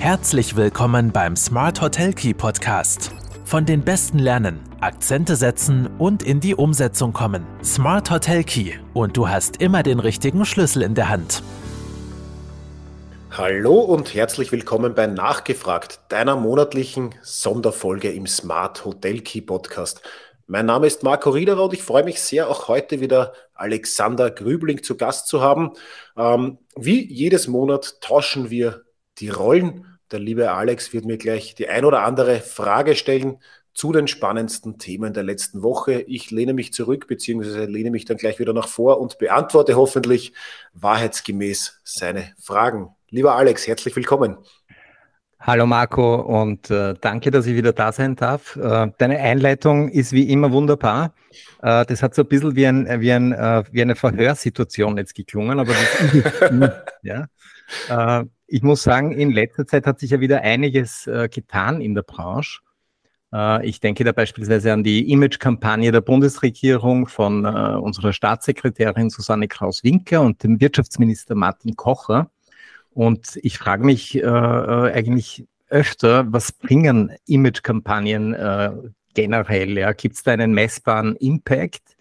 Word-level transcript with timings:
Herzlich 0.00 0.56
willkommen 0.56 1.12
beim 1.12 1.36
Smart 1.36 1.82
Hotel 1.82 2.14
Key 2.14 2.32
Podcast. 2.32 3.10
Von 3.44 3.66
den 3.66 3.82
Besten 3.82 4.18
lernen, 4.18 4.58
Akzente 4.80 5.36
setzen 5.36 5.90
und 5.98 6.22
in 6.22 6.40
die 6.40 6.54
Umsetzung 6.54 7.12
kommen. 7.12 7.46
Smart 7.62 8.10
Hotel 8.10 8.42
Key 8.42 8.72
und 8.94 9.18
du 9.18 9.28
hast 9.28 9.60
immer 9.60 9.82
den 9.82 10.00
richtigen 10.00 10.46
Schlüssel 10.46 10.80
in 10.80 10.94
der 10.94 11.10
Hand. 11.10 11.42
Hallo 13.30 13.78
und 13.78 14.14
herzlich 14.14 14.50
willkommen 14.52 14.94
bei 14.94 15.06
Nachgefragt, 15.06 16.00
deiner 16.08 16.34
monatlichen 16.34 17.14
Sonderfolge 17.20 18.10
im 18.10 18.26
Smart 18.26 18.86
Hotel 18.86 19.20
Key 19.20 19.42
Podcast. 19.42 20.00
Mein 20.46 20.64
Name 20.64 20.86
ist 20.86 21.02
Marco 21.02 21.28
Riederer 21.28 21.64
und 21.64 21.74
ich 21.74 21.82
freue 21.82 22.04
mich 22.04 22.22
sehr, 22.22 22.48
auch 22.48 22.68
heute 22.68 23.00
wieder 23.00 23.34
Alexander 23.52 24.30
Grübling 24.30 24.82
zu 24.82 24.96
Gast 24.96 25.28
zu 25.28 25.42
haben. 25.42 25.72
Ähm, 26.16 26.56
wie 26.74 27.06
jedes 27.06 27.48
Monat 27.48 28.00
tauschen 28.00 28.48
wir 28.48 28.86
die 29.18 29.28
Rollen. 29.28 29.84
Der 30.10 30.18
liebe 30.18 30.50
Alex 30.50 30.92
wird 30.92 31.04
mir 31.04 31.18
gleich 31.18 31.54
die 31.54 31.68
ein 31.68 31.84
oder 31.84 32.02
andere 32.02 32.40
Frage 32.40 32.96
stellen 32.96 33.38
zu 33.74 33.92
den 33.92 34.08
spannendsten 34.08 34.76
Themen 34.76 35.14
der 35.14 35.22
letzten 35.22 35.62
Woche. 35.62 36.00
Ich 36.00 36.32
lehne 36.32 36.52
mich 36.52 36.72
zurück, 36.72 37.06
beziehungsweise 37.06 37.66
lehne 37.66 37.92
mich 37.92 38.06
dann 38.06 38.16
gleich 38.16 38.40
wieder 38.40 38.52
nach 38.52 38.66
vor 38.66 39.00
und 39.00 39.18
beantworte 39.18 39.76
hoffentlich 39.76 40.32
wahrheitsgemäß 40.72 41.80
seine 41.84 42.32
Fragen. 42.40 42.88
Lieber 43.08 43.36
Alex, 43.36 43.68
herzlich 43.68 43.94
willkommen. 43.94 44.38
Hallo 45.38 45.64
Marco 45.64 46.16
und 46.16 46.68
äh, 46.70 46.94
danke, 47.00 47.30
dass 47.30 47.46
ich 47.46 47.54
wieder 47.54 47.72
da 47.72 47.92
sein 47.92 48.16
darf. 48.16 48.56
Äh, 48.56 48.90
deine 48.98 49.20
Einleitung 49.20 49.90
ist 49.90 50.10
wie 50.10 50.28
immer 50.28 50.50
wunderbar. 50.50 51.14
Äh, 51.62 51.86
das 51.86 52.02
hat 52.02 52.16
so 52.16 52.22
ein 52.22 52.28
bisschen 52.28 52.56
wie, 52.56 52.66
ein, 52.66 53.00
wie, 53.00 53.12
ein, 53.12 53.30
äh, 53.32 53.62
wie 53.70 53.80
eine 53.80 53.94
Verhörsituation 53.94 54.98
jetzt 54.98 55.14
geklungen, 55.14 55.60
aber 55.60 55.72
das, 55.72 56.72
ja. 57.04 57.26
Äh, 58.50 58.56
ich 58.56 58.62
muss 58.62 58.82
sagen, 58.82 59.12
in 59.12 59.30
letzter 59.30 59.66
Zeit 59.66 59.86
hat 59.86 60.00
sich 60.00 60.10
ja 60.10 60.20
wieder 60.20 60.42
einiges 60.42 61.06
äh, 61.06 61.28
getan 61.28 61.80
in 61.80 61.94
der 61.94 62.02
Branche. 62.02 62.60
Ich 63.62 63.78
denke 63.78 64.02
da 64.02 64.10
beispielsweise 64.10 64.72
an 64.72 64.82
die 64.82 65.12
Image-Kampagne 65.12 65.92
der 65.92 66.00
Bundesregierung 66.00 67.06
von 67.06 67.46
unserer 67.46 68.12
Staatssekretärin 68.12 69.08
Susanne 69.08 69.46
Kraus-Winker 69.46 70.20
und 70.20 70.42
dem 70.42 70.60
Wirtschaftsminister 70.60 71.36
Martin 71.36 71.76
Kocher 71.76 72.28
und 72.92 73.38
ich 73.42 73.58
frage 73.58 73.84
mich 73.84 74.16
äh, 74.16 74.20
äh, 74.20 74.92
eigentlich 74.92 75.46
öfter, 75.68 76.32
was 76.32 76.52
bringen 76.52 77.12
Image-Kampagnen 77.26 78.34
äh, 78.34 78.72
generell? 79.14 79.78
Ja? 79.78 79.92
Gibt 79.92 80.16
es 80.16 80.22
da 80.22 80.32
einen 80.32 80.52
messbaren 80.52 81.16
Impact? 81.16 81.96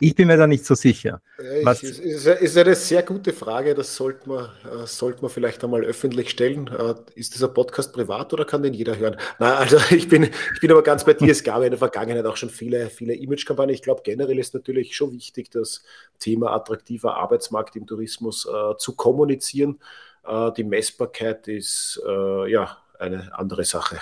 Ich 0.00 0.16
bin 0.16 0.26
mir 0.26 0.36
da 0.36 0.46
nicht 0.46 0.64
so 0.64 0.74
sicher. 0.74 1.22
Was 1.62 1.82
ist, 1.84 2.00
ist, 2.00 2.26
ist, 2.26 2.58
eine 2.58 2.74
sehr 2.74 3.02
gute 3.04 3.32
Frage, 3.32 3.74
das 3.74 3.94
sollte 3.94 4.28
man, 4.28 4.46
äh, 4.64 4.86
sollte 4.86 5.22
man 5.22 5.30
vielleicht 5.30 5.62
einmal 5.62 5.84
öffentlich 5.84 6.30
stellen. 6.30 6.66
Äh, 6.66 6.94
ist 7.14 7.34
dieser 7.34 7.48
Podcast 7.48 7.92
privat 7.92 8.32
oder 8.32 8.44
kann 8.44 8.62
den 8.64 8.74
jeder 8.74 8.98
hören? 8.98 9.16
Na, 9.38 9.54
also 9.56 9.78
ich 9.94 10.08
bin, 10.08 10.24
ich 10.24 10.60
bin 10.60 10.72
aber 10.72 10.82
ganz 10.82 11.04
bei 11.04 11.14
dir. 11.14 11.30
Es 11.30 11.44
gab 11.44 11.62
in 11.62 11.70
der 11.70 11.78
Vergangenheit 11.78 12.26
auch 12.26 12.36
schon 12.36 12.50
viele, 12.50 12.90
viele 12.90 13.14
Image-Kampagnen. 13.14 13.74
Ich 13.74 13.82
glaube, 13.82 14.02
generell 14.04 14.38
ist 14.38 14.52
natürlich 14.52 14.96
schon 14.96 15.12
wichtig, 15.12 15.50
das 15.50 15.84
Thema 16.18 16.52
attraktiver 16.52 17.16
Arbeitsmarkt 17.16 17.76
im 17.76 17.86
Tourismus 17.86 18.46
äh, 18.46 18.76
zu 18.76 18.96
kommunizieren. 18.96 19.78
Äh, 20.26 20.50
die 20.56 20.64
Messbarkeit 20.64 21.46
ist 21.46 22.02
äh, 22.04 22.50
ja 22.50 22.78
eine 22.98 23.30
andere 23.38 23.64
Sache. 23.64 24.00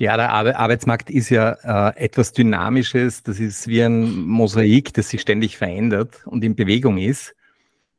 Ja, 0.00 0.16
der 0.16 0.30
Arbeitsmarkt 0.32 1.10
ist 1.10 1.28
ja 1.28 1.90
äh, 1.90 2.04
etwas 2.04 2.32
Dynamisches. 2.32 3.22
Das 3.22 3.38
ist 3.38 3.68
wie 3.68 3.82
ein 3.82 4.22
Mosaik, 4.26 4.94
das 4.94 5.10
sich 5.10 5.20
ständig 5.20 5.58
verändert 5.58 6.26
und 6.26 6.42
in 6.42 6.56
Bewegung 6.56 6.96
ist. 6.96 7.34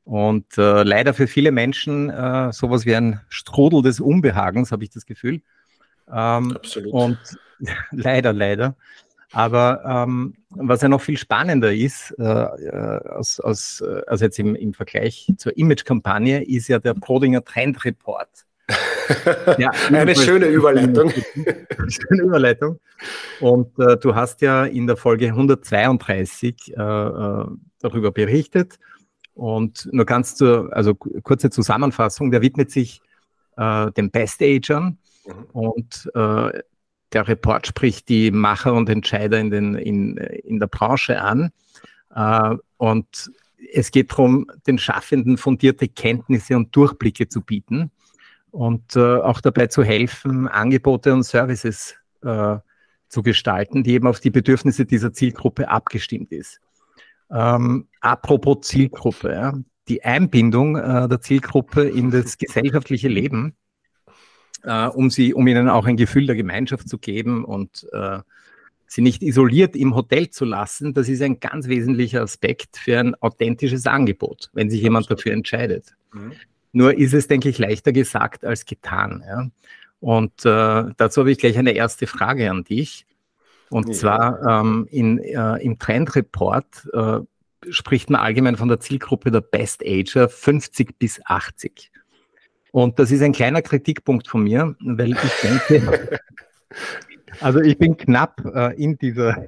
Und 0.03 0.57
äh, 0.57 0.81
leider 0.81 1.13
für 1.13 1.27
viele 1.27 1.51
Menschen 1.51 2.09
äh, 2.09 2.51
sowas 2.53 2.87
wie 2.87 2.95
ein 2.95 3.21
Strudel 3.29 3.83
des 3.83 3.99
Unbehagens, 3.99 4.71
habe 4.71 4.83
ich 4.83 4.89
das 4.89 5.05
Gefühl. 5.05 5.41
Ähm, 6.11 6.53
Absolut. 6.55 6.91
Und 6.91 7.19
leider, 7.91 8.33
leider. 8.33 8.75
Aber 9.31 9.83
ähm, 9.85 10.33
was 10.49 10.81
ja 10.81 10.89
noch 10.89 11.01
viel 11.01 11.17
spannender 11.17 11.71
ist, 11.71 12.15
äh, 12.17 12.23
aus, 12.23 13.39
äh, 13.81 14.01
also 14.07 14.25
jetzt 14.25 14.39
im, 14.39 14.55
im 14.55 14.73
Vergleich 14.73 15.31
zur 15.37 15.55
Image-Kampagne, 15.55 16.43
ist 16.45 16.67
ja 16.67 16.79
der 16.79 16.95
Prodinger 16.95 17.45
Trend 17.45 17.85
Report. 17.85 18.27
Ja, 19.57 19.71
eine 19.91 20.15
schöne 20.15 20.47
Überleitung. 20.47 21.11
schöne 21.87 22.23
Überleitung. 22.23 22.79
Und 23.39 23.77
äh, 23.79 23.97
du 23.97 24.15
hast 24.15 24.41
ja 24.41 24.65
in 24.65 24.87
der 24.87 24.97
Folge 24.97 25.27
132 25.27 26.73
äh, 26.75 26.81
äh, 26.81 27.45
darüber 27.79 28.11
berichtet. 28.11 28.79
Und 29.33 29.89
nur 29.91 30.05
ganz 30.05 30.35
zur, 30.35 30.69
also 30.75 30.93
kurze 30.95 31.49
Zusammenfassung, 31.49 32.31
der 32.31 32.41
widmet 32.41 32.71
sich 32.71 33.01
äh, 33.57 33.91
den 33.91 34.11
Best-Agern. 34.11 34.97
Mhm. 35.25 35.43
Und 35.53 36.11
äh, 36.13 36.59
der 37.13 37.27
Report 37.27 37.67
spricht 37.67 38.09
die 38.09 38.31
Macher 38.31 38.73
und 38.73 38.89
Entscheider 38.89 39.39
in, 39.39 39.49
den, 39.49 39.75
in, 39.75 40.17
in 40.17 40.59
der 40.59 40.67
Branche 40.67 41.21
an. 41.21 41.51
Äh, 42.15 42.55
und 42.77 43.31
es 43.73 43.91
geht 43.91 44.11
darum, 44.11 44.47
den 44.67 44.77
Schaffenden 44.77 45.37
fundierte 45.37 45.87
Kenntnisse 45.87 46.55
und 46.55 46.75
Durchblicke 46.75 47.27
zu 47.27 47.41
bieten 47.41 47.91
und 48.51 48.95
äh, 48.95 48.99
auch 48.99 49.41
dabei 49.41 49.67
zu 49.67 49.83
helfen, 49.83 50.47
Angebote 50.47 51.13
und 51.13 51.23
Services 51.23 51.95
äh, 52.21 52.57
zu 53.07 53.23
gestalten, 53.23 53.83
die 53.83 53.93
eben 53.93 54.07
auf 54.07 54.19
die 54.19 54.29
Bedürfnisse 54.29 54.85
dieser 54.85 55.13
Zielgruppe 55.13 55.69
abgestimmt 55.69 56.31
ist. 56.31 56.59
Ähm, 57.29 57.87
apropos 57.99 58.67
Zielgruppe, 58.67 59.33
ja, 59.33 59.53
die 59.87 60.03
Einbindung 60.03 60.75
äh, 60.75 61.07
der 61.07 61.21
Zielgruppe 61.21 61.83
in 61.83 62.11
das 62.11 62.37
gesellschaftliche 62.37 63.07
Leben 63.07 63.55
äh, 64.63 64.87
um 64.87 65.09
sie, 65.09 65.33
um 65.33 65.47
ihnen 65.47 65.69
auch 65.69 65.85
ein 65.85 65.97
Gefühl 65.97 66.25
der 66.25 66.35
Gemeinschaft 66.35 66.87
zu 66.87 66.97
geben 66.97 67.45
und 67.45 67.87
äh, 67.91 68.19
sie 68.87 69.01
nicht 69.01 69.23
isoliert 69.23 69.75
im 69.75 69.95
Hotel 69.95 70.29
zu 70.29 70.45
lassen. 70.45 70.93
Das 70.93 71.07
ist 71.07 71.21
ein 71.21 71.39
ganz 71.39 71.67
wesentlicher 71.67 72.21
Aspekt 72.21 72.77
für 72.77 72.99
ein 72.99 73.15
authentisches 73.15 73.87
Angebot, 73.87 74.49
wenn 74.53 74.69
sich 74.69 74.81
jemand 74.81 75.09
dafür 75.09 75.33
entscheidet. 75.33 75.95
Mhm. 76.13 76.33
Nur 76.71 76.97
ist 76.97 77.13
es, 77.13 77.27
denke 77.27 77.49
ich, 77.49 77.57
leichter 77.57 77.91
gesagt 77.91 78.45
als 78.45 78.65
getan. 78.65 79.23
Ja? 79.27 79.49
Und 79.99 80.45
äh, 80.45 80.93
dazu 80.97 81.21
habe 81.21 81.31
ich 81.31 81.37
gleich 81.37 81.57
eine 81.57 81.71
erste 81.71 82.07
Frage 82.07 82.49
an 82.49 82.63
dich. 82.63 83.05
Und 83.69 83.87
ja. 83.87 83.93
zwar 83.93 84.61
ähm, 84.61 84.87
in, 84.89 85.19
äh, 85.19 85.57
im 85.57 85.79
Trendreport 85.79 86.89
äh, 86.93 87.19
spricht 87.69 88.09
man 88.09 88.21
allgemein 88.21 88.57
von 88.57 88.67
der 88.67 88.79
Zielgruppe 88.79 89.31
der 89.31 89.41
Best 89.41 89.83
Ager 89.85 90.27
50 90.27 90.97
bis 90.97 91.21
80. 91.25 91.91
Und 92.71 92.99
das 92.99 93.11
ist 93.11 93.21
ein 93.21 93.33
kleiner 93.33 93.61
Kritikpunkt 93.61 94.27
von 94.27 94.43
mir, 94.43 94.75
weil 94.79 95.11
ich 95.11 95.41
denke, 95.43 96.19
also 97.39 97.59
ich 97.59 97.77
bin 97.77 97.97
knapp 97.97 98.43
äh, 98.53 98.75
in, 98.81 98.97
dieser, 98.97 99.45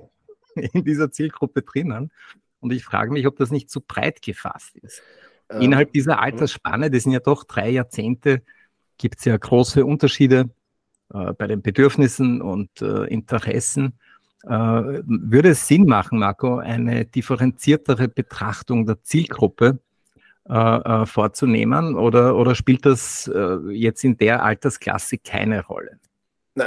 in 0.55 0.83
dieser 0.83 1.11
Zielgruppe 1.11 1.61
drinnen 1.61 2.11
und 2.59 2.71
ich 2.71 2.83
frage 2.83 3.11
mich, 3.11 3.25
ob 3.27 3.37
das 3.37 3.51
nicht 3.51 3.69
zu 3.69 3.81
breit 3.81 4.21
gefasst 4.21 4.77
ist. 4.77 5.01
Ähm, 5.49 5.61
Innerhalb 5.61 5.93
dieser 5.93 6.19
Altersspanne, 6.19 6.89
das 6.89 7.03
sind 7.03 7.11
ja 7.11 7.19
doch 7.19 7.43
drei 7.43 7.69
Jahrzehnte, 7.69 8.41
gibt 8.97 9.19
es 9.19 9.25
ja 9.25 9.37
große 9.37 9.85
Unterschiede 9.85 10.49
äh, 11.13 11.33
bei 11.33 11.47
den 11.47 11.61
Bedürfnissen 11.61 12.41
und 12.41 12.81
äh, 12.81 13.05
Interessen. 13.05 13.99
Äh, 14.43 14.49
würde 14.49 15.49
es 15.49 15.67
Sinn 15.67 15.85
machen, 15.85 16.19
Marco, 16.19 16.57
eine 16.57 17.05
differenziertere 17.05 18.07
Betrachtung 18.07 18.85
der 18.85 19.01
Zielgruppe 19.03 19.79
äh, 20.49 20.53
äh, 20.53 21.05
vorzunehmen 21.05 21.95
oder, 21.95 22.35
oder 22.35 22.53
spielt 22.53 22.85
das 22.85 23.31
äh, 23.33 23.57
jetzt 23.71 24.03
in 24.03 24.17
der 24.17 24.43
Altersklasse 24.43 25.17
keine 25.17 25.65
Rolle? 25.65 25.99
Na, 26.55 26.65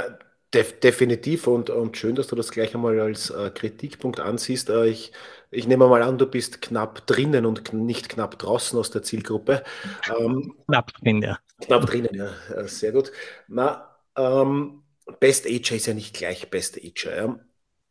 def 0.53 0.79
definitiv 0.79 1.47
und, 1.47 1.69
und 1.69 1.97
schön, 1.97 2.15
dass 2.15 2.27
du 2.27 2.35
das 2.35 2.51
gleich 2.51 2.73
einmal 2.73 2.99
als 2.99 3.29
äh, 3.29 3.51
Kritikpunkt 3.53 4.19
ansiehst. 4.19 4.69
Äh, 4.69 4.87
ich, 4.87 5.11
ich 5.51 5.67
nehme 5.67 5.87
mal 5.87 6.01
an, 6.01 6.17
du 6.17 6.25
bist 6.25 6.61
knapp 6.61 7.05
drinnen 7.05 7.45
und 7.45 7.73
nicht 7.73 8.09
knapp 8.09 8.39
draußen 8.39 8.77
aus 8.79 8.91
der 8.91 9.03
Zielgruppe. 9.03 9.63
Ähm, 10.17 10.55
knapp 10.67 10.93
drin, 10.93 11.21
ja. 11.21 11.39
Knapp 11.61 11.85
drinnen, 11.85 12.13
ja, 12.13 12.31
äh, 12.55 12.67
sehr 12.67 12.91
gut. 12.91 13.11
Na, 13.47 13.97
ähm, 14.15 14.83
Best 15.19 15.45
Ager 15.45 15.75
ist 15.75 15.87
ja 15.87 15.93
nicht 15.93 16.15
gleich 16.15 16.49
Best 16.49 16.77
Ager. 16.77 17.15
Ja. 17.15 17.39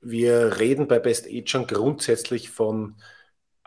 Wir 0.00 0.58
reden 0.58 0.86
bei 0.86 0.98
Best 0.98 1.26
Agern 1.26 1.66
grundsätzlich 1.66 2.50
von 2.50 2.96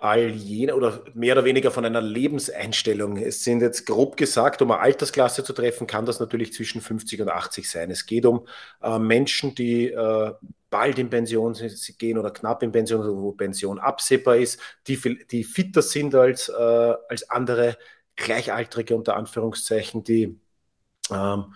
all 0.01 0.29
jene 0.29 0.75
oder 0.75 1.01
mehr 1.13 1.33
oder 1.35 1.45
weniger 1.45 1.71
von 1.71 1.85
einer 1.85 2.01
Lebenseinstellung. 2.01 3.17
Es 3.17 3.43
sind 3.43 3.61
jetzt 3.61 3.85
grob 3.85 4.15
gesagt, 4.15 4.61
um 4.61 4.71
eine 4.71 4.81
Altersklasse 4.81 5.43
zu 5.43 5.53
treffen, 5.53 5.87
kann 5.87 6.05
das 6.05 6.19
natürlich 6.19 6.53
zwischen 6.53 6.81
50 6.81 7.21
und 7.21 7.29
80 7.29 7.69
sein. 7.69 7.91
Es 7.91 8.05
geht 8.05 8.25
um 8.25 8.47
äh, 8.81 8.97
Menschen, 8.97 9.55
die 9.55 9.87
äh, 9.87 10.31
bald 10.69 10.99
in 10.99 11.09
Pension 11.09 11.55
gehen 11.97 12.17
oder 12.17 12.31
knapp 12.31 12.63
in 12.63 12.71
Pension, 12.71 13.05
wo 13.21 13.31
Pension 13.33 13.79
absehbar 13.79 14.37
ist, 14.37 14.59
die, 14.87 14.97
die 15.31 15.43
fitter 15.43 15.81
sind 15.81 16.15
als, 16.15 16.49
äh, 16.49 16.53
als 17.09 17.29
andere 17.29 17.77
Gleichaltrige 18.15 18.95
unter 18.95 19.17
Anführungszeichen, 19.17 20.03
die 20.03 20.39
ähm, 21.11 21.53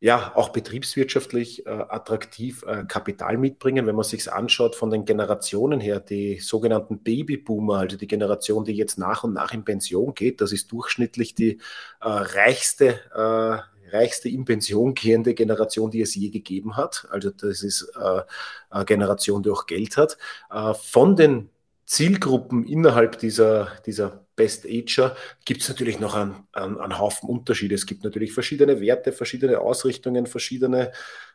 ja 0.00 0.32
auch 0.34 0.48
betriebswirtschaftlich 0.48 1.66
äh, 1.66 1.70
attraktiv 1.70 2.64
äh, 2.66 2.84
Kapital 2.84 3.36
mitbringen. 3.36 3.86
Wenn 3.86 3.94
man 3.94 4.04
sich 4.04 4.32
anschaut 4.32 4.74
von 4.74 4.90
den 4.90 5.04
Generationen 5.04 5.78
her, 5.78 6.00
die 6.00 6.38
sogenannten 6.38 7.00
Babyboomer, 7.00 7.78
also 7.78 7.98
die 7.98 8.06
Generation, 8.06 8.64
die 8.64 8.72
jetzt 8.72 8.98
nach 8.98 9.24
und 9.24 9.34
nach 9.34 9.52
in 9.52 9.64
Pension 9.64 10.14
geht, 10.14 10.40
das 10.40 10.52
ist 10.52 10.72
durchschnittlich 10.72 11.34
die 11.34 11.58
äh, 12.00 12.08
reichste, 12.08 12.98
äh, 13.14 13.94
reichste 13.94 14.30
in 14.30 14.46
Pension 14.46 14.94
gehende 14.94 15.34
Generation, 15.34 15.90
die 15.90 16.00
es 16.00 16.14
je 16.14 16.30
gegeben 16.30 16.78
hat. 16.78 17.06
Also 17.10 17.30
das 17.30 17.62
ist 17.62 17.92
äh, 18.00 18.22
eine 18.70 18.84
Generation, 18.86 19.42
die 19.42 19.50
auch 19.50 19.66
Geld 19.66 19.98
hat. 19.98 20.16
Äh, 20.50 20.72
von 20.72 21.14
den 21.14 21.50
Zielgruppen 21.90 22.68
innerhalb 22.68 23.18
dieser, 23.18 23.72
dieser 23.84 24.24
Best 24.36 24.64
Ager 24.64 25.16
gibt 25.44 25.62
es 25.62 25.68
natürlich 25.68 25.98
noch 25.98 26.14
einen, 26.14 26.46
einen, 26.52 26.78
einen, 26.78 27.00
Haufen 27.00 27.28
Unterschiede. 27.28 27.74
Es 27.74 27.84
gibt 27.84 28.04
natürlich 28.04 28.32
verschiedene 28.32 28.80
Werte, 28.80 29.10
verschiedene 29.10 29.58
Ausrichtungen, 29.58 30.26
verschiedene, 30.26 30.92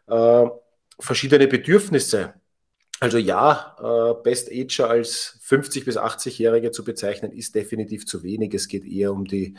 äh, 0.08 0.46
verschiedene 0.98 1.50
Bedürfnisse. 1.50 2.36
Also 3.02 3.18
ja, 3.18 3.76
äh, 3.82 4.24
Best 4.24 4.50
Ager 4.50 4.90
als 4.90 5.42
50- 5.46 5.84
bis 5.84 5.98
80-Jährige 5.98 6.72
zu 6.72 6.86
bezeichnen, 6.86 7.34
ist 7.34 7.54
definitiv 7.54 8.06
zu 8.06 8.24
wenig. 8.24 8.54
Es 8.54 8.70
geht 8.70 8.86
eher 8.86 9.12
um 9.12 9.26
die, 9.26 9.58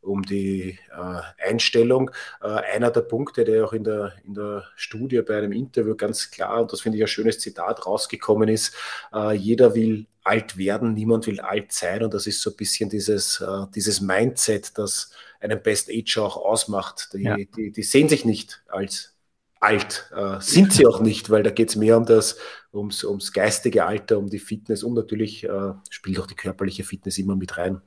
um 0.00 0.22
die 0.22 0.78
äh, 0.96 1.44
Einstellung. 1.44 2.12
Äh, 2.40 2.46
einer 2.46 2.92
der 2.92 3.00
Punkte, 3.00 3.42
der 3.42 3.64
auch 3.64 3.72
in 3.72 3.82
der, 3.82 4.12
in 4.24 4.34
der 4.34 4.62
Studie 4.76 5.22
bei 5.22 5.38
einem 5.38 5.50
Interview 5.50 5.96
ganz 5.96 6.30
klar, 6.30 6.62
und 6.62 6.72
das 6.72 6.82
finde 6.82 6.98
ich 6.98 7.02
ein 7.02 7.08
schönes 7.08 7.40
Zitat, 7.40 7.84
rausgekommen 7.84 8.48
ist, 8.48 8.76
äh, 9.12 9.32
jeder 9.32 9.74
will 9.74 10.06
alt 10.26 10.58
werden, 10.58 10.94
niemand 10.94 11.26
will 11.26 11.40
alt 11.40 11.72
sein. 11.72 12.02
Und 12.02 12.12
das 12.12 12.26
ist 12.26 12.42
so 12.42 12.50
ein 12.50 12.56
bisschen 12.56 12.90
dieses, 12.90 13.40
äh, 13.40 13.66
dieses 13.74 14.00
Mindset, 14.00 14.76
das 14.76 15.10
einen 15.40 15.62
Best 15.62 15.88
Ager 15.90 16.24
auch 16.24 16.36
ausmacht. 16.36 17.10
Die, 17.12 17.22
ja. 17.22 17.36
die, 17.36 17.70
die 17.70 17.82
sehen 17.82 18.08
sich 18.08 18.24
nicht 18.24 18.62
als 18.68 19.14
alt. 19.60 20.10
Äh, 20.14 20.40
sind 20.40 20.72
sie 20.72 20.86
auch 20.86 21.00
nicht, 21.00 21.30
weil 21.30 21.42
da 21.42 21.50
geht 21.50 21.70
es 21.70 21.76
mehr 21.76 21.96
um 21.96 22.04
das, 22.04 22.38
ums, 22.72 23.04
ums 23.04 23.32
geistige 23.32 23.84
Alter, 23.84 24.18
um 24.18 24.28
die 24.28 24.38
Fitness 24.38 24.82
und 24.82 24.94
natürlich 24.94 25.44
äh, 25.44 25.72
spielt 25.90 26.18
auch 26.18 26.26
die 26.26 26.34
körperliche 26.34 26.84
Fitness 26.84 27.18
immer 27.18 27.36
mit 27.36 27.56
rein. 27.56 27.80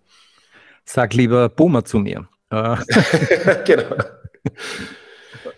Sag 0.86 1.14
lieber 1.14 1.50
Boomer 1.50 1.86
zu 1.86 2.00
mir. 2.00 2.28
Äh, 2.50 2.78
genau. 3.66 3.96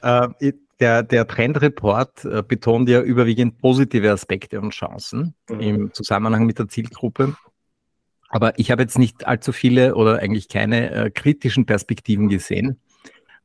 Der, 0.81 1.03
der 1.03 1.27
Trendreport 1.27 2.25
äh, 2.25 2.43
betont 2.45 2.89
ja 2.89 3.01
überwiegend 3.01 3.59
positive 3.59 4.11
Aspekte 4.11 4.59
und 4.59 4.71
Chancen 4.71 5.35
mhm. 5.47 5.59
im 5.59 5.93
Zusammenhang 5.93 6.45
mit 6.45 6.59
der 6.59 6.67
Zielgruppe. 6.67 7.35
Aber 8.29 8.57
ich 8.57 8.71
habe 8.71 8.81
jetzt 8.81 8.97
nicht 8.97 9.27
allzu 9.27 9.51
viele 9.51 9.95
oder 9.95 10.19
eigentlich 10.19 10.47
keine 10.49 10.91
äh, 10.91 11.09
kritischen 11.11 11.65
Perspektiven 11.65 12.29
gesehen. 12.29 12.79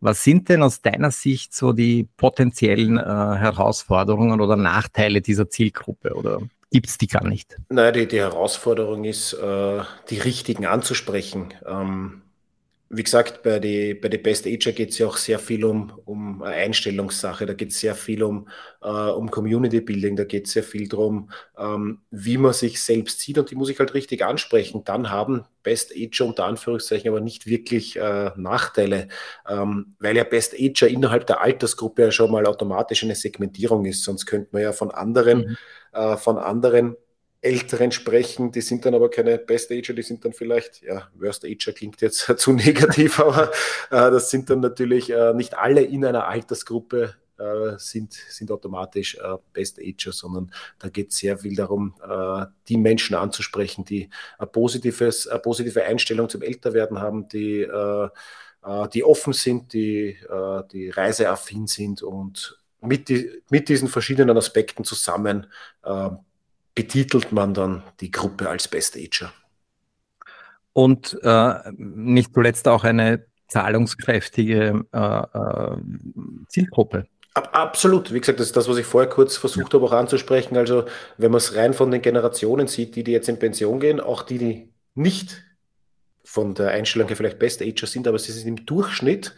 Was 0.00 0.24
sind 0.24 0.48
denn 0.48 0.62
aus 0.62 0.82
deiner 0.82 1.10
Sicht 1.10 1.54
so 1.54 1.72
die 1.72 2.08
potenziellen 2.16 2.98
äh, 2.98 3.02
Herausforderungen 3.02 4.40
oder 4.40 4.56
Nachteile 4.56 5.20
dieser 5.20 5.48
Zielgruppe? 5.48 6.14
Oder 6.14 6.40
gibt 6.70 6.88
es 6.88 6.98
die 6.98 7.06
gar 7.06 7.26
nicht? 7.26 7.56
Nein, 7.68 7.94
die, 7.94 8.06
die 8.06 8.20
Herausforderung 8.20 9.04
ist, 9.04 9.32
äh, 9.34 9.80
die 10.10 10.18
richtigen 10.18 10.66
anzusprechen. 10.66 11.52
Ähm, 11.66 12.22
wie 12.88 13.02
gesagt, 13.02 13.42
bei 13.42 13.58
den 13.58 14.00
bei 14.00 14.08
die 14.08 14.18
Best 14.18 14.46
Ager 14.46 14.70
geht 14.70 14.90
es 14.90 14.98
ja 14.98 15.08
auch 15.08 15.16
sehr 15.16 15.40
viel 15.40 15.64
um, 15.64 15.92
um 16.04 16.42
Einstellungssache, 16.42 17.44
da 17.44 17.52
geht 17.52 17.70
es 17.70 17.80
sehr 17.80 17.96
viel 17.96 18.22
um, 18.22 18.48
äh, 18.80 18.88
um 18.88 19.30
Community 19.30 19.80
Building, 19.80 20.14
da 20.14 20.24
geht 20.24 20.46
es 20.46 20.52
sehr 20.52 20.62
viel 20.62 20.88
darum, 20.88 21.30
ähm, 21.58 22.02
wie 22.10 22.38
man 22.38 22.52
sich 22.52 22.80
selbst 22.80 23.20
sieht 23.20 23.38
und 23.38 23.50
die 23.50 23.56
muss 23.56 23.70
ich 23.70 23.78
halt 23.80 23.94
richtig 23.94 24.24
ansprechen. 24.24 24.82
Dann 24.84 25.10
haben 25.10 25.44
Best 25.64 25.92
Ager 25.96 26.26
unter 26.26 26.44
Anführungszeichen 26.44 27.08
aber 27.08 27.20
nicht 27.20 27.46
wirklich 27.46 27.96
äh, 27.96 28.30
Nachteile, 28.36 29.08
ähm, 29.48 29.96
weil 29.98 30.16
ja 30.16 30.24
Best 30.24 30.54
Ager 30.54 30.86
innerhalb 30.86 31.26
der 31.26 31.40
Altersgruppe 31.40 32.02
ja 32.02 32.10
schon 32.12 32.30
mal 32.30 32.46
automatisch 32.46 33.02
eine 33.02 33.16
Segmentierung 33.16 33.84
ist, 33.84 34.04
sonst 34.04 34.26
könnte 34.26 34.50
man 34.52 34.62
ja 34.62 34.72
von 34.72 34.92
anderen, 34.92 35.38
mhm. 35.38 35.56
äh, 35.92 36.16
von 36.16 36.38
anderen 36.38 36.96
Älteren 37.46 37.92
sprechen, 37.92 38.52
die 38.52 38.60
sind 38.60 38.84
dann 38.84 38.94
aber 38.94 39.08
keine 39.08 39.38
Best 39.38 39.70
Ager, 39.70 39.94
die 39.94 40.02
sind 40.02 40.24
dann 40.24 40.32
vielleicht, 40.32 40.82
ja, 40.82 41.08
Worst 41.14 41.44
Ager 41.44 41.72
klingt 41.72 42.00
jetzt 42.00 42.20
zu 42.38 42.52
negativ, 42.52 43.20
aber 43.20 43.50
äh, 43.90 44.10
das 44.10 44.30
sind 44.30 44.50
dann 44.50 44.60
natürlich 44.60 45.10
äh, 45.10 45.32
nicht 45.32 45.56
alle 45.56 45.82
in 45.82 46.04
einer 46.04 46.26
Altersgruppe 46.26 47.14
äh, 47.38 47.78
sind, 47.78 48.12
sind 48.12 48.50
automatisch 48.50 49.16
äh, 49.16 49.36
Best 49.52 49.78
Ager, 49.78 50.12
sondern 50.12 50.50
da 50.78 50.88
geht 50.88 51.10
es 51.10 51.18
sehr 51.18 51.38
viel 51.38 51.54
darum, 51.54 51.94
äh, 52.02 52.46
die 52.68 52.76
Menschen 52.76 53.14
anzusprechen, 53.14 53.84
die 53.84 54.10
ein 54.38 54.50
positives, 54.50 55.28
eine 55.28 55.40
positive 55.40 55.84
Einstellung 55.84 56.28
zum 56.28 56.42
Älterwerden 56.42 56.98
haben, 56.98 57.28
die, 57.28 57.60
äh, 57.62 58.08
die 58.92 59.04
offen 59.04 59.32
sind, 59.32 59.72
die, 59.74 60.18
die 60.72 60.90
reiseaffin 60.90 61.68
sind 61.68 62.02
und 62.02 62.58
mit, 62.80 63.08
die, 63.08 63.30
mit 63.48 63.68
diesen 63.68 63.86
verschiedenen 63.86 64.36
Aspekten 64.36 64.82
zusammen 64.82 65.46
betitelt 66.76 67.32
man 67.32 67.54
dann 67.54 67.82
die 68.00 68.12
Gruppe 68.12 68.48
als 68.48 68.68
Best 68.68 68.96
Ager. 68.96 69.32
Und 70.72 71.18
äh, 71.22 71.54
nicht 71.76 72.32
zuletzt 72.32 72.68
auch 72.68 72.84
eine 72.84 73.26
zahlungskräftige 73.48 74.84
äh, 74.92 74.98
äh, 74.98 75.76
Zielgruppe. 76.48 77.06
Absolut. 77.34 78.12
Wie 78.12 78.20
gesagt, 78.20 78.40
das 78.40 78.48
ist 78.48 78.56
das, 78.56 78.68
was 78.68 78.76
ich 78.76 78.86
vorher 78.86 79.10
kurz 79.10 79.36
versucht 79.36 79.72
ja. 79.72 79.78
habe 79.78 79.86
auch 79.86 79.92
anzusprechen. 79.92 80.56
Also, 80.56 80.84
wenn 81.16 81.30
man 81.30 81.38
es 81.38 81.54
rein 81.54 81.74
von 81.74 81.90
den 81.90 82.02
Generationen 82.02 82.66
sieht, 82.66 82.94
die, 82.94 83.04
die 83.04 83.12
jetzt 83.12 83.28
in 83.28 83.38
Pension 83.38 83.80
gehen, 83.80 84.00
auch 84.00 84.22
die, 84.22 84.38
die 84.38 84.72
nicht 84.94 85.42
von 86.24 86.54
der 86.54 86.70
Einstellung 86.70 87.08
her 87.08 87.16
vielleicht 87.16 87.38
Best 87.38 87.62
Ager 87.62 87.86
sind, 87.86 88.06
aber 88.08 88.18
sie 88.18 88.32
sind 88.32 88.48
im 88.48 88.66
Durchschnitt 88.66 89.34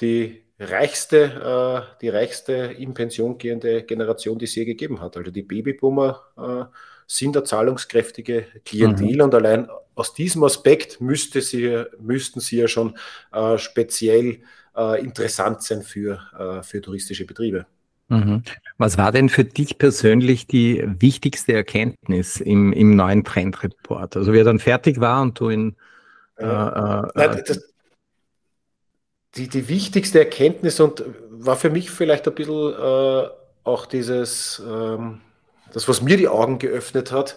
die 0.00 0.43
reichste, 0.58 1.86
äh, 1.96 1.98
die 2.00 2.08
reichste 2.08 2.52
in 2.52 2.94
Pension 2.94 3.38
gehende 3.38 3.82
Generation, 3.82 4.38
die 4.38 4.44
es 4.44 4.54
je 4.54 4.64
gegeben 4.64 5.00
hat. 5.00 5.16
Also 5.16 5.30
die 5.30 5.42
Babyboomer 5.42 6.20
äh, 6.36 6.64
sind 7.06 7.36
eine 7.36 7.44
zahlungskräftige 7.44 8.46
Klientel 8.64 9.14
mhm. 9.14 9.20
und 9.20 9.34
allein 9.34 9.68
aus 9.94 10.14
diesem 10.14 10.44
Aspekt 10.44 11.00
müsste 11.00 11.40
sie, 11.40 11.84
müssten 12.00 12.40
sie 12.40 12.58
ja 12.58 12.68
schon 12.68 12.96
äh, 13.32 13.58
speziell 13.58 14.40
äh, 14.76 15.00
interessant 15.00 15.62
sein 15.62 15.82
für, 15.82 16.20
äh, 16.38 16.62
für 16.62 16.80
touristische 16.80 17.26
Betriebe. 17.26 17.66
Mhm. 18.08 18.42
Was 18.76 18.98
war 18.98 19.12
denn 19.12 19.28
für 19.28 19.44
dich 19.44 19.78
persönlich 19.78 20.46
die 20.46 20.84
wichtigste 20.98 21.52
Erkenntnis 21.54 22.40
im, 22.40 22.72
im 22.72 22.96
neuen 22.96 23.24
Trendreport? 23.24 24.16
Also 24.16 24.32
wie 24.32 24.38
er 24.38 24.44
dann 24.44 24.58
fertig 24.58 25.00
war 25.00 25.22
und 25.22 25.38
du 25.40 25.50
ihn 25.50 25.76
äh, 26.36 26.44
Nein, 26.44 27.42
das, 27.46 27.73
die, 29.36 29.48
die 29.48 29.68
wichtigste 29.68 30.18
Erkenntnis 30.18 30.80
und 30.80 31.04
war 31.30 31.56
für 31.56 31.70
mich 31.70 31.90
vielleicht 31.90 32.26
ein 32.28 32.34
bisschen 32.34 32.72
äh, 32.72 33.28
auch 33.64 33.86
dieses, 33.86 34.62
ähm, 34.66 35.20
das, 35.72 35.88
was 35.88 36.02
mir 36.02 36.16
die 36.16 36.28
Augen 36.28 36.58
geöffnet 36.58 37.12
hat, 37.12 37.36